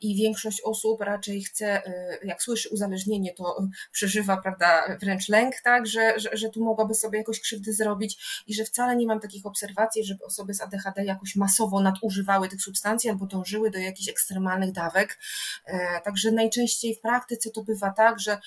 [0.01, 5.87] i większość osób raczej chce, e, jak słyszy uzależnienie, to przeżywa, prawda, wręcz lęk, tak,
[5.87, 9.47] że, że, że tu mogłaby sobie jakoś krzywdy zrobić i że wcale nie mam takich
[9.47, 14.73] obserwacji, żeby osoby z ADHD jakoś masowo nadużywały tych substancji albo dążyły do jakichś ekstremalnych
[14.73, 15.19] dawek.
[15.67, 18.39] E, także najczęściej w praktyce to bywa tak, że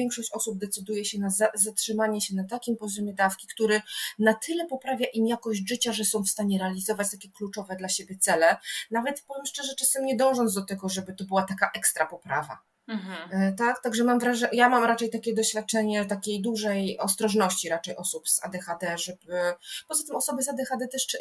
[0.00, 3.82] większość osób decyduje się na zatrzymanie się na takim poziomie dawki, który
[4.18, 8.16] na tyle poprawia im jakość życia, że są w stanie realizować takie kluczowe dla siebie
[8.18, 8.56] cele.
[8.90, 12.69] Nawet powiem szczerze, czasem nie dążąc do tego, żeby to była taka ekstra poprawa.
[12.90, 13.42] Mhm.
[13.42, 18.28] E, tak, także mam wrażenie, ja mam raczej takie doświadczenie takiej dużej ostrożności raczej osób
[18.28, 19.42] z ADHD, żeby,
[19.88, 21.16] poza tym osoby z ADHD też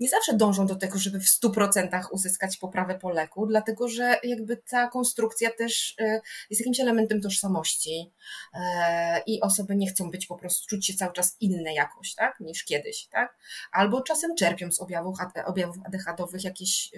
[0.00, 4.56] nie zawsze dążą do tego, żeby w 100% uzyskać poprawę po leku, dlatego że jakby
[4.56, 8.10] ta konstrukcja też e, jest jakimś elementem tożsamości
[8.54, 12.40] e, i osoby nie chcą być po prostu, czuć się cały czas inne jakoś, tak,
[12.40, 13.38] niż kiedyś, tak,
[13.72, 16.90] albo czasem czerpią z objawów, objawów ADHD-owych jakieś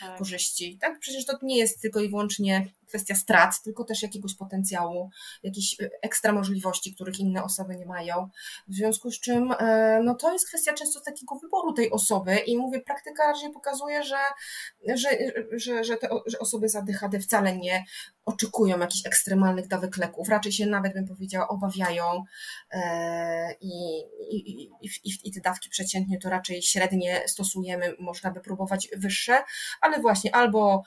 [0.00, 0.18] tak.
[0.18, 5.10] korzyści, tak, przecież to nie jest tylko i wyłącznie kwestia strat, tylko też jakiegoś potencjału,
[5.42, 8.28] jakichś y, ekstra możliwości, których inne osoby nie mają.
[8.68, 12.58] W związku z czym e, no to jest kwestia często takiego wyboru tej osoby i
[12.58, 14.16] mówię, praktyka raczej pokazuje, że,
[14.94, 15.08] że,
[15.52, 16.08] że, że te
[16.40, 17.84] osoby z ADHD wcale nie
[18.24, 22.24] oczekują jakichś ekstremalnych dawek leków, raczej się nawet bym powiedziała obawiają
[22.70, 23.98] e, i,
[24.30, 29.42] i, i, i te dawki przeciętnie to raczej średnie stosujemy, można by próbować wyższe,
[29.80, 30.82] ale właśnie albo,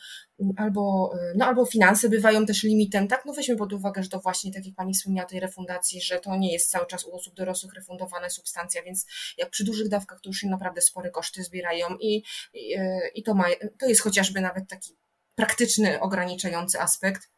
[0.58, 3.26] albo, no albo finanse bywają też limitem, tak?
[3.26, 6.36] No weźmy pod uwagę, że to właśnie, tak jak Pani wspomniała tej refundacji, że to
[6.36, 9.06] nie jest cały czas u osób dorosłych refundowana substancja, więc
[9.38, 12.76] jak przy dużych dawkach to już się naprawdę spore koszty zbierają i, i,
[13.16, 13.46] i to, ma,
[13.80, 14.98] to jest chociażby nawet taki
[15.36, 17.30] praktyczny, ograniczający aspekt.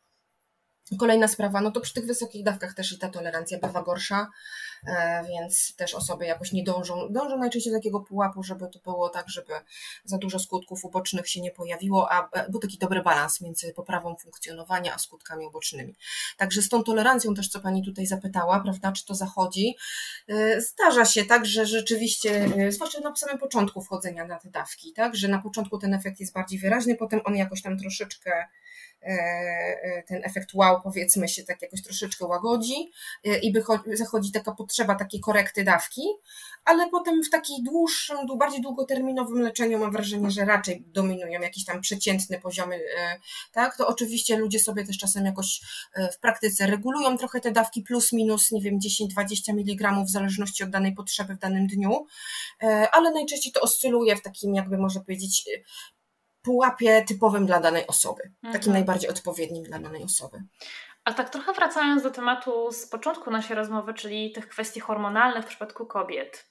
[1.00, 4.28] Kolejna sprawa, no to przy tych wysokich dawkach też i ta tolerancja bywa gorsza,
[4.88, 9.10] e, więc też osoby jakoś nie dążą, dążą najczęściej do takiego pułapu, żeby to było
[9.10, 9.54] tak, żeby
[10.06, 14.16] za dużo skutków ubocznych się nie pojawiło, a e, był taki dobry balans między poprawą
[14.16, 15.96] funkcjonowania a skutkami ubocznymi.
[16.38, 19.76] Także z tą tolerancją też, co Pani tutaj zapytała, prawda, czy to zachodzi,
[20.28, 25.16] e, zdarza się tak, że rzeczywiście, zwłaszcza na samym początku wchodzenia na te dawki, tak,
[25.16, 28.48] że na początku ten efekt jest bardziej wyraźny, potem on jakoś tam troszeczkę
[30.08, 32.92] ten efekt wow, powiedzmy się, tak jakoś troszeczkę łagodzi
[33.26, 33.54] e, i
[33.94, 36.02] zachodzi taka potrzeba takiej korekty dawki,
[36.66, 41.82] ale potem w takim dłuższym, bardziej długoterminowym leczeniu mam wrażenie, że raczej dominują jakieś tam
[41.82, 42.80] przeciętne poziomy,
[43.52, 45.62] tak, to oczywiście ludzie sobie też czasem jakoś
[46.14, 50.70] w praktyce regulują trochę te dawki plus minus, nie wiem, 10-20 mg w zależności od
[50.70, 52.06] danej potrzeby w danym dniu,
[52.92, 55.46] ale najczęściej to oscyluje w takim, jakby może powiedzieć,
[56.48, 58.54] pułapie typowym dla danej osoby, mhm.
[58.54, 60.44] takim najbardziej odpowiednim dla danej osoby.
[61.06, 65.48] A tak trochę wracając do tematu z początku naszej rozmowy, czyli tych kwestii hormonalnych w
[65.48, 66.50] przypadku kobiet.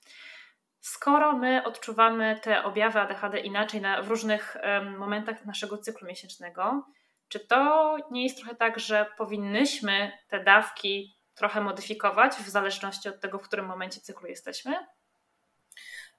[0.81, 6.87] Skoro my odczuwamy te objawy ADHD inaczej na, w różnych um, momentach naszego cyklu miesięcznego,
[7.29, 13.21] czy to nie jest trochę tak, że powinnyśmy te dawki trochę modyfikować w zależności od
[13.21, 14.77] tego, w którym momencie cyklu jesteśmy?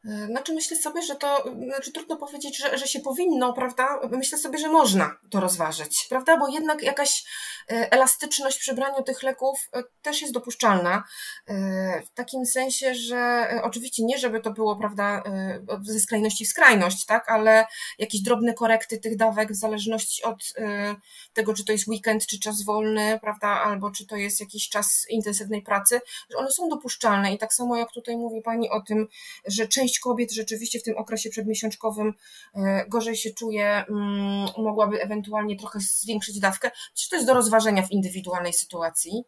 [0.06, 4.00] E, znaczy myślę sobie, że to, znaczy trudno powiedzieć, że, że się powinno, prawda?
[4.12, 6.38] Myślę sobie, że można to rozważyć, prawda?
[6.38, 7.26] Bo jednak jakaś
[7.70, 11.04] e, elastyczność przy braniu tych leków e, też jest dopuszczalna.
[12.06, 15.24] W takim sensie, że oczywiście nie, żeby to było, prawda,
[15.82, 17.32] ze skrajności w skrajność, tak?
[17.32, 17.66] Ale
[18.00, 20.54] jakieś drobne korekty tych dawek w zależności od
[21.34, 23.48] tego, czy to jest weekend, czy czas wolny, prawda?
[23.48, 27.78] Albo czy to jest jakiś czas intensywnej pracy, że one są dopuszczalne i tak samo
[27.78, 29.08] jak tutaj mówi Pani o tym,
[29.46, 32.14] że część część kobiet rzeczywiście w tym okresie przedmiesiączkowym
[32.56, 36.72] e, gorzej się czuje, mm, mogłaby ewentualnie trochę zwiększyć dawkę.
[36.96, 39.24] Czy to jest do rozważenia w indywidualnej sytuacji?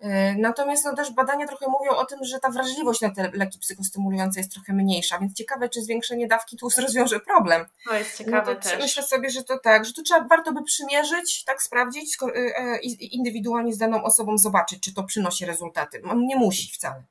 [0.00, 3.58] E, natomiast no, też badania trochę mówią o tym, że ta wrażliwość na te leki
[3.58, 7.66] psychostymulujące jest trochę mniejsza, więc ciekawe, czy zwiększenie dawki tu rozwiąże problem.
[7.84, 8.78] To jest ciekawe no to też.
[8.80, 13.16] Myślę sobie, że to tak, że tu trzeba, warto by przymierzyć, tak sprawdzić e, i
[13.16, 16.02] indywidualnie z daną osobą zobaczyć, czy to przynosi rezultaty.
[16.10, 17.04] On nie musi wcale.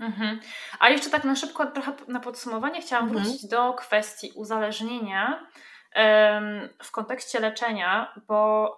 [0.00, 0.40] Mhm.
[0.78, 3.24] A jeszcze tak na szybko, trochę na podsumowanie, chciałam mhm.
[3.24, 5.46] wrócić do kwestii uzależnienia
[6.82, 8.70] w kontekście leczenia, bo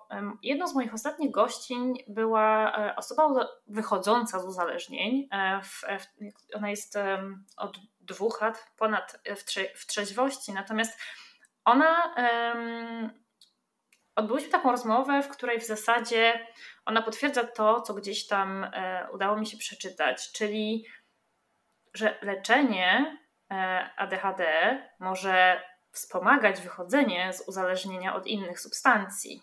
[0.43, 3.29] jedną z moich ostatnich gościń była e, osoba
[3.67, 5.29] wychodząca z uzależnień.
[5.33, 5.61] E,
[6.55, 6.99] ona jest
[7.57, 11.01] od dwóch lat ponad w, trze w trzeźwości, natomiast
[11.65, 12.15] ona
[14.17, 16.47] odbyłyśmy taką rozmowę, w której w zasadzie
[16.85, 20.87] ona potwierdza to, co gdzieś tam e, udało mi się przeczytać, czyli
[21.94, 23.18] że leczenie
[23.50, 23.55] e,
[23.96, 24.44] ADHD
[24.98, 29.42] może wspomagać wychodzenie z uzależnienia od innych substancji.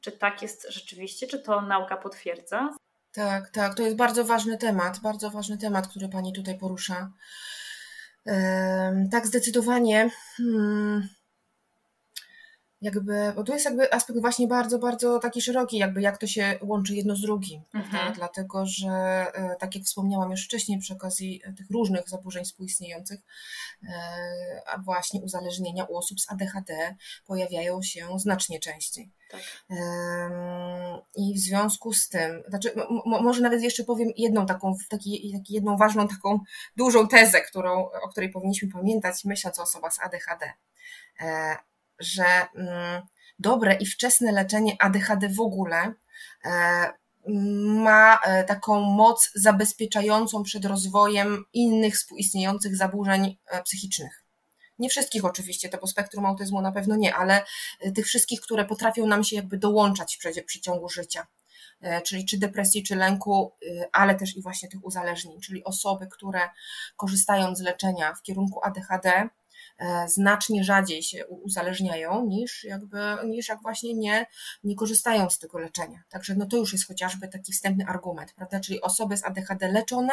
[0.00, 1.26] Czy tak jest rzeczywiście?
[1.26, 2.74] Czy to nauka potwierdza?
[3.12, 3.74] Tak, tak.
[3.74, 7.10] To jest bardzo ważny temat, bardzo ważny temat, który Pani tutaj porusza.
[9.10, 10.10] Tak, zdecydowanie.
[10.36, 11.08] Hmm
[12.84, 16.58] jakby, bo tu jest jakby aspekt właśnie bardzo, bardzo taki szeroki, jakby jak to się
[16.62, 18.14] łączy jedno z drugim, mhm.
[18.14, 23.20] dlatego, że e, tak jak wspomniałam już wcześniej przy okazji tych różnych zaburzeń współistniejących,
[23.82, 23.88] e,
[24.66, 29.10] a właśnie uzależnienia u osób z ADHD pojawiają się znacznie częściej.
[29.30, 29.40] Tak.
[31.16, 35.76] I w związku z tym, znaczy, może nawet jeszcze powiem jedną taką, taki, taki, jedną
[35.76, 36.40] ważną taką
[36.76, 40.52] dużą tezę, którą, o której powinniśmy pamiętać, myśląc o osobach z ADHD
[41.20, 41.56] e,
[41.98, 43.02] że mm,
[43.38, 45.94] dobre i wczesne leczenie ADHD w ogóle
[46.44, 46.92] e,
[47.66, 54.24] ma e, taką moc zabezpieczającą przed rozwojem innych współistniejących zaburzeń e, psychicznych.
[54.78, 57.44] Nie wszystkich oczywiście, to po spektrum autyzmu na pewno nie, ale
[57.94, 61.26] tych wszystkich, które potrafią nam się jakby dołączać w przeciągu życia.
[62.04, 63.52] Czyli czy depresji, czy lęku,
[63.92, 66.40] ale też i właśnie tych uzależnień, czyli osoby, które
[66.96, 69.28] korzystają z leczenia w kierunku ADHD,
[70.06, 74.26] znacznie rzadziej się uzależniają niż jakby, niż jak właśnie nie,
[74.64, 76.02] nie korzystają z tego leczenia.
[76.08, 78.60] Także no to już jest chociażby taki wstępny argument, prawda?
[78.60, 80.12] Czyli osoby z ADHD leczone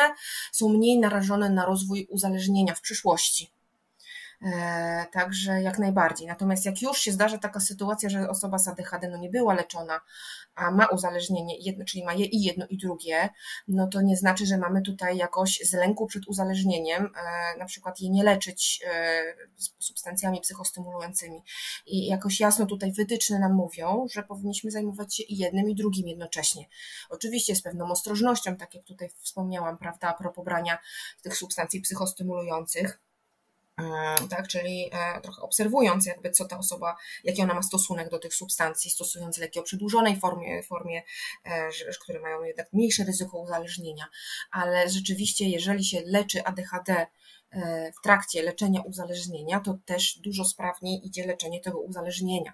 [0.52, 3.52] są mniej narażone na rozwój uzależnienia w przyszłości.
[4.46, 6.28] E, także jak najbardziej.
[6.28, 10.02] Natomiast jak już się zdarza taka sytuacja, że osoba z ADHD no nie była leczona,
[10.56, 13.30] a ma uzależnienie, jedno, czyli ma je i jedno i drugie,
[13.68, 18.00] no to nie znaczy, że mamy tutaj jakoś z lęku przed uzależnieniem, e, na przykład
[18.00, 19.22] je nie leczyć e,
[19.80, 21.44] substancjami psychostymulującymi.
[21.86, 26.08] I jakoś jasno tutaj wytyczne nam mówią, że powinniśmy zajmować się i jednym i drugim
[26.08, 26.66] jednocześnie.
[27.10, 30.78] Oczywiście z pewną ostrożnością, tak jak tutaj wspomniałam, prawda, a propos brania
[31.22, 33.00] tych substancji psychostymulujących,
[34.30, 38.34] tak, czyli e, trochę obserwując jakby co ta osoba, jaki ona ma stosunek do tych
[38.34, 41.04] substancji, stosując leki o przedłużonej formie, formie
[41.46, 41.70] e,
[42.02, 44.06] które mają jednak mniejsze ryzyko uzależnienia,
[44.52, 47.08] ale rzeczywiście jeżeli się leczy ADHD
[48.00, 52.54] w trakcie leczenia uzależnienia, to też dużo sprawniej idzie leczenie tego uzależnienia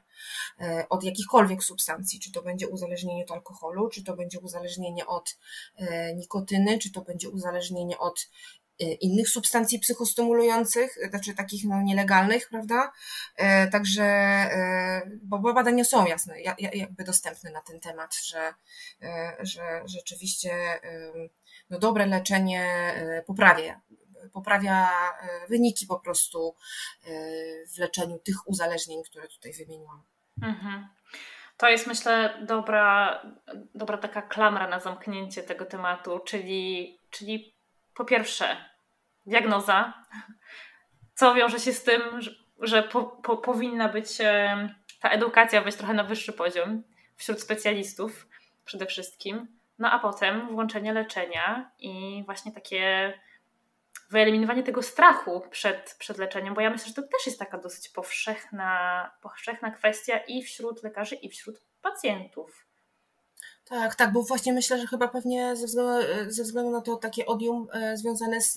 [0.90, 5.38] od jakichkolwiek substancji, czy to będzie uzależnienie od alkoholu, czy to będzie uzależnienie od
[6.16, 8.30] nikotyny, czy to będzie uzależnienie od
[8.80, 12.92] innych substancji psychostymulujących, y, znaczy takich no, nielegalnych, prawda?
[13.40, 14.08] Y, także,
[15.24, 16.42] bo badania są jasne,
[16.74, 18.54] jakby dostępne na ten temat, że,
[19.40, 20.80] że rzeczywiście
[21.70, 22.94] no, dobre leczenie
[23.28, 23.82] poprawia,
[24.34, 24.90] poprawia
[25.50, 26.56] wyniki po prostu
[27.76, 30.04] w leczeniu tych uzależnień, które tutaj wymieniłam.
[30.42, 30.88] Mhm.
[31.58, 33.22] To jest myślę dobra,
[33.76, 37.57] dobra taka klamra na zamknięcie tego tematu, czyli, czyli
[37.98, 38.58] po pierwsze,
[39.26, 39.94] diagnoza,
[41.14, 42.02] co wiąże się z tym,
[42.60, 44.70] że, po, po, powinna być e,
[45.02, 46.84] ta edukacja wejść trochę na wyższy poziom
[47.16, 48.28] wśród specjalistów
[48.66, 49.48] przede wszystkim.
[49.80, 53.14] No a potem włączenie leczenia i właśnie takie
[54.10, 57.90] wyeliminowanie tego strachu przed, przed leczeniem, bo ja myślę, że to też jest taka dosyć
[57.90, 62.67] powszechna, powszechna kwestia i wśród lekarzy, i wśród pacjentów.
[63.70, 67.26] Tak, tak, bo właśnie myślę, że chyba pewnie ze względu, ze względu na to takie
[67.26, 68.54] odium e, związane z,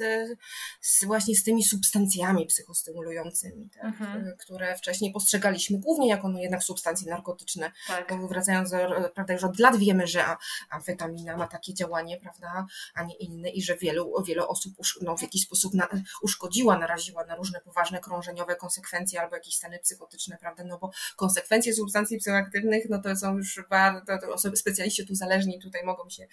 [0.80, 4.36] z, właśnie z tymi substancjami psychostymulującymi, tak, mhm.
[4.38, 7.72] które wcześniej postrzegaliśmy głównie jako no jednak substancje narkotyczne.
[7.86, 8.20] Tak.
[8.20, 10.24] Bo wracając do, e, prawda, już od lat wiemy, że
[10.70, 15.22] amfetamina ma takie działanie, prawda, a nie inne i że wielu, wielu osób no, w
[15.22, 15.88] jakiś sposób na,
[16.22, 21.74] uszkodziła, naraziła na różne poważne krążeniowe konsekwencje albo jakieś stany psychotyczne, prawda, no bo konsekwencje
[21.74, 26.26] substancji psychoaktywnych, no to są już bardzo, to osoby specjaliści tu zależni tutaj mogą się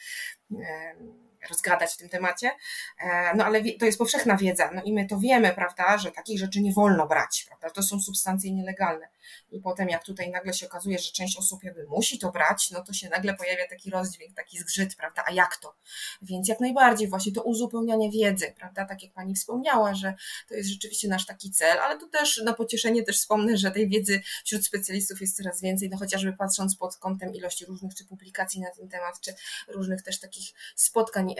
[1.49, 2.51] rozgadać w tym temacie,
[2.99, 6.39] e, no ale to jest powszechna wiedza, no i my to wiemy, prawda, że takich
[6.39, 9.07] rzeczy nie wolno brać, prawda, to są substancje nielegalne
[9.51, 12.83] i potem jak tutaj nagle się okazuje, że część osób jakby musi to brać, no
[12.83, 15.75] to się nagle pojawia taki rozdźwięk, taki zgrzyt, prawda, a jak to?
[16.21, 20.13] Więc jak najbardziej właśnie to uzupełnianie wiedzy, prawda, tak jak Pani wspomniała, że
[20.47, 23.89] to jest rzeczywiście nasz taki cel, ale to też na pocieszenie też wspomnę, że tej
[23.89, 28.61] wiedzy wśród specjalistów jest coraz więcej, no chociażby patrząc pod kątem ilości różnych czy publikacji
[28.61, 29.33] na ten temat, czy
[29.67, 31.35] różnych też takich spotkań,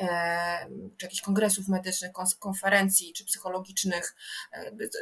[0.97, 4.15] czy jakichś kongresów medycznych, konferencji, czy psychologicznych,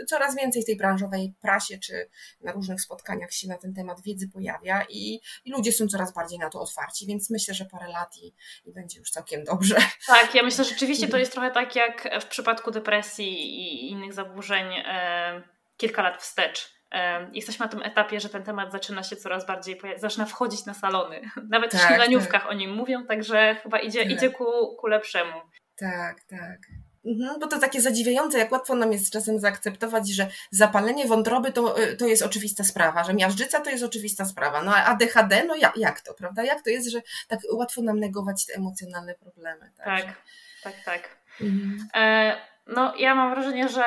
[0.08, 2.10] coraz więcej w tej branżowej prasie, czy
[2.42, 6.14] na różnych różnych spotkaniach się na ten temat wiedzy pojawia i, i ludzie są coraz
[6.14, 8.34] bardziej na to otwarci, więc myślę, że parę lat i,
[8.66, 9.76] i będzie już całkiem dobrze.
[10.08, 14.14] Tak, ja myślę, że rzeczywiście to jest trochę tak jak w przypadku depresji i innych
[14.14, 15.42] zaburzeń e,
[15.78, 16.76] kilka lat wstecz.
[17.34, 21.22] Jesteśmy na tym etapie, że ten temat zaczyna się coraz bardziej, zaczyna wchodzić na salony.
[21.50, 22.52] Nawet tak, w śniadaniówkach tak.
[22.52, 24.12] o nim mówią, także chyba idzie, tak.
[24.12, 25.42] idzie ku, ku lepszemu.
[25.78, 26.60] Tak, tak.
[27.06, 31.82] Mhm, bo to takie zadziwiające, jak łatwo nam jest czasem zaakceptować, że zapalenie wątroby to,
[31.84, 35.56] y, to jest oczywista sprawa, że miażdżyca to jest oczywista sprawa, no a ADHD, no
[35.56, 36.44] jak, jak to, prawda?
[36.44, 39.72] Jak to jest, że tak łatwo nam negować te emocjonalne problemy?
[39.78, 40.16] Tak, tak,
[40.64, 40.84] tak.
[40.86, 41.18] tak.
[41.42, 41.88] Mhm.
[41.96, 42.36] E,
[42.68, 43.84] no ja mam wrażenie, że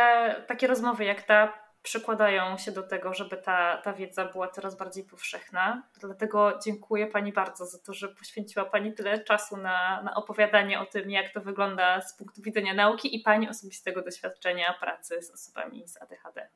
[0.48, 5.04] takie rozmowy jak ta przykładają się do tego, żeby ta, ta wiedza była coraz bardziej
[5.04, 5.82] powszechna.
[6.00, 10.86] Dlatego dziękuję Pani bardzo za to, że poświęciła Pani tyle czasu na, na opowiadanie o
[10.86, 15.88] tym, jak to wygląda z punktu widzenia nauki i Pani osobistego doświadczenia pracy z osobami
[15.88, 16.48] z ADHD.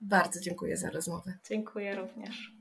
[0.00, 1.32] Bardzo dziękuję za rozmowę.
[1.48, 2.52] Dziękuję również.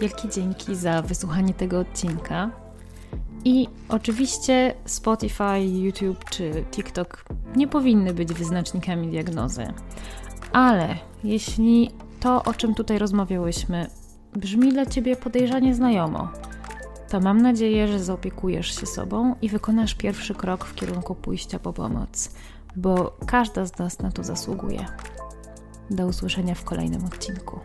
[0.00, 2.50] Wielkie dzięki za wysłuchanie tego odcinka.
[3.44, 7.24] I oczywiście Spotify, YouTube czy TikTok
[7.56, 9.66] nie powinny być wyznacznikami diagnozy.
[10.52, 11.90] Ale jeśli
[12.20, 13.86] to, o czym tutaj rozmawiałyśmy,
[14.32, 16.28] brzmi dla Ciebie podejrzanie znajomo,
[17.08, 21.72] to mam nadzieję, że zaopiekujesz się sobą i wykonasz pierwszy krok w kierunku pójścia po
[21.72, 22.30] pomoc,
[22.76, 24.86] bo każda z nas na to zasługuje.
[25.90, 27.60] Do usłyszenia w kolejnym odcinku.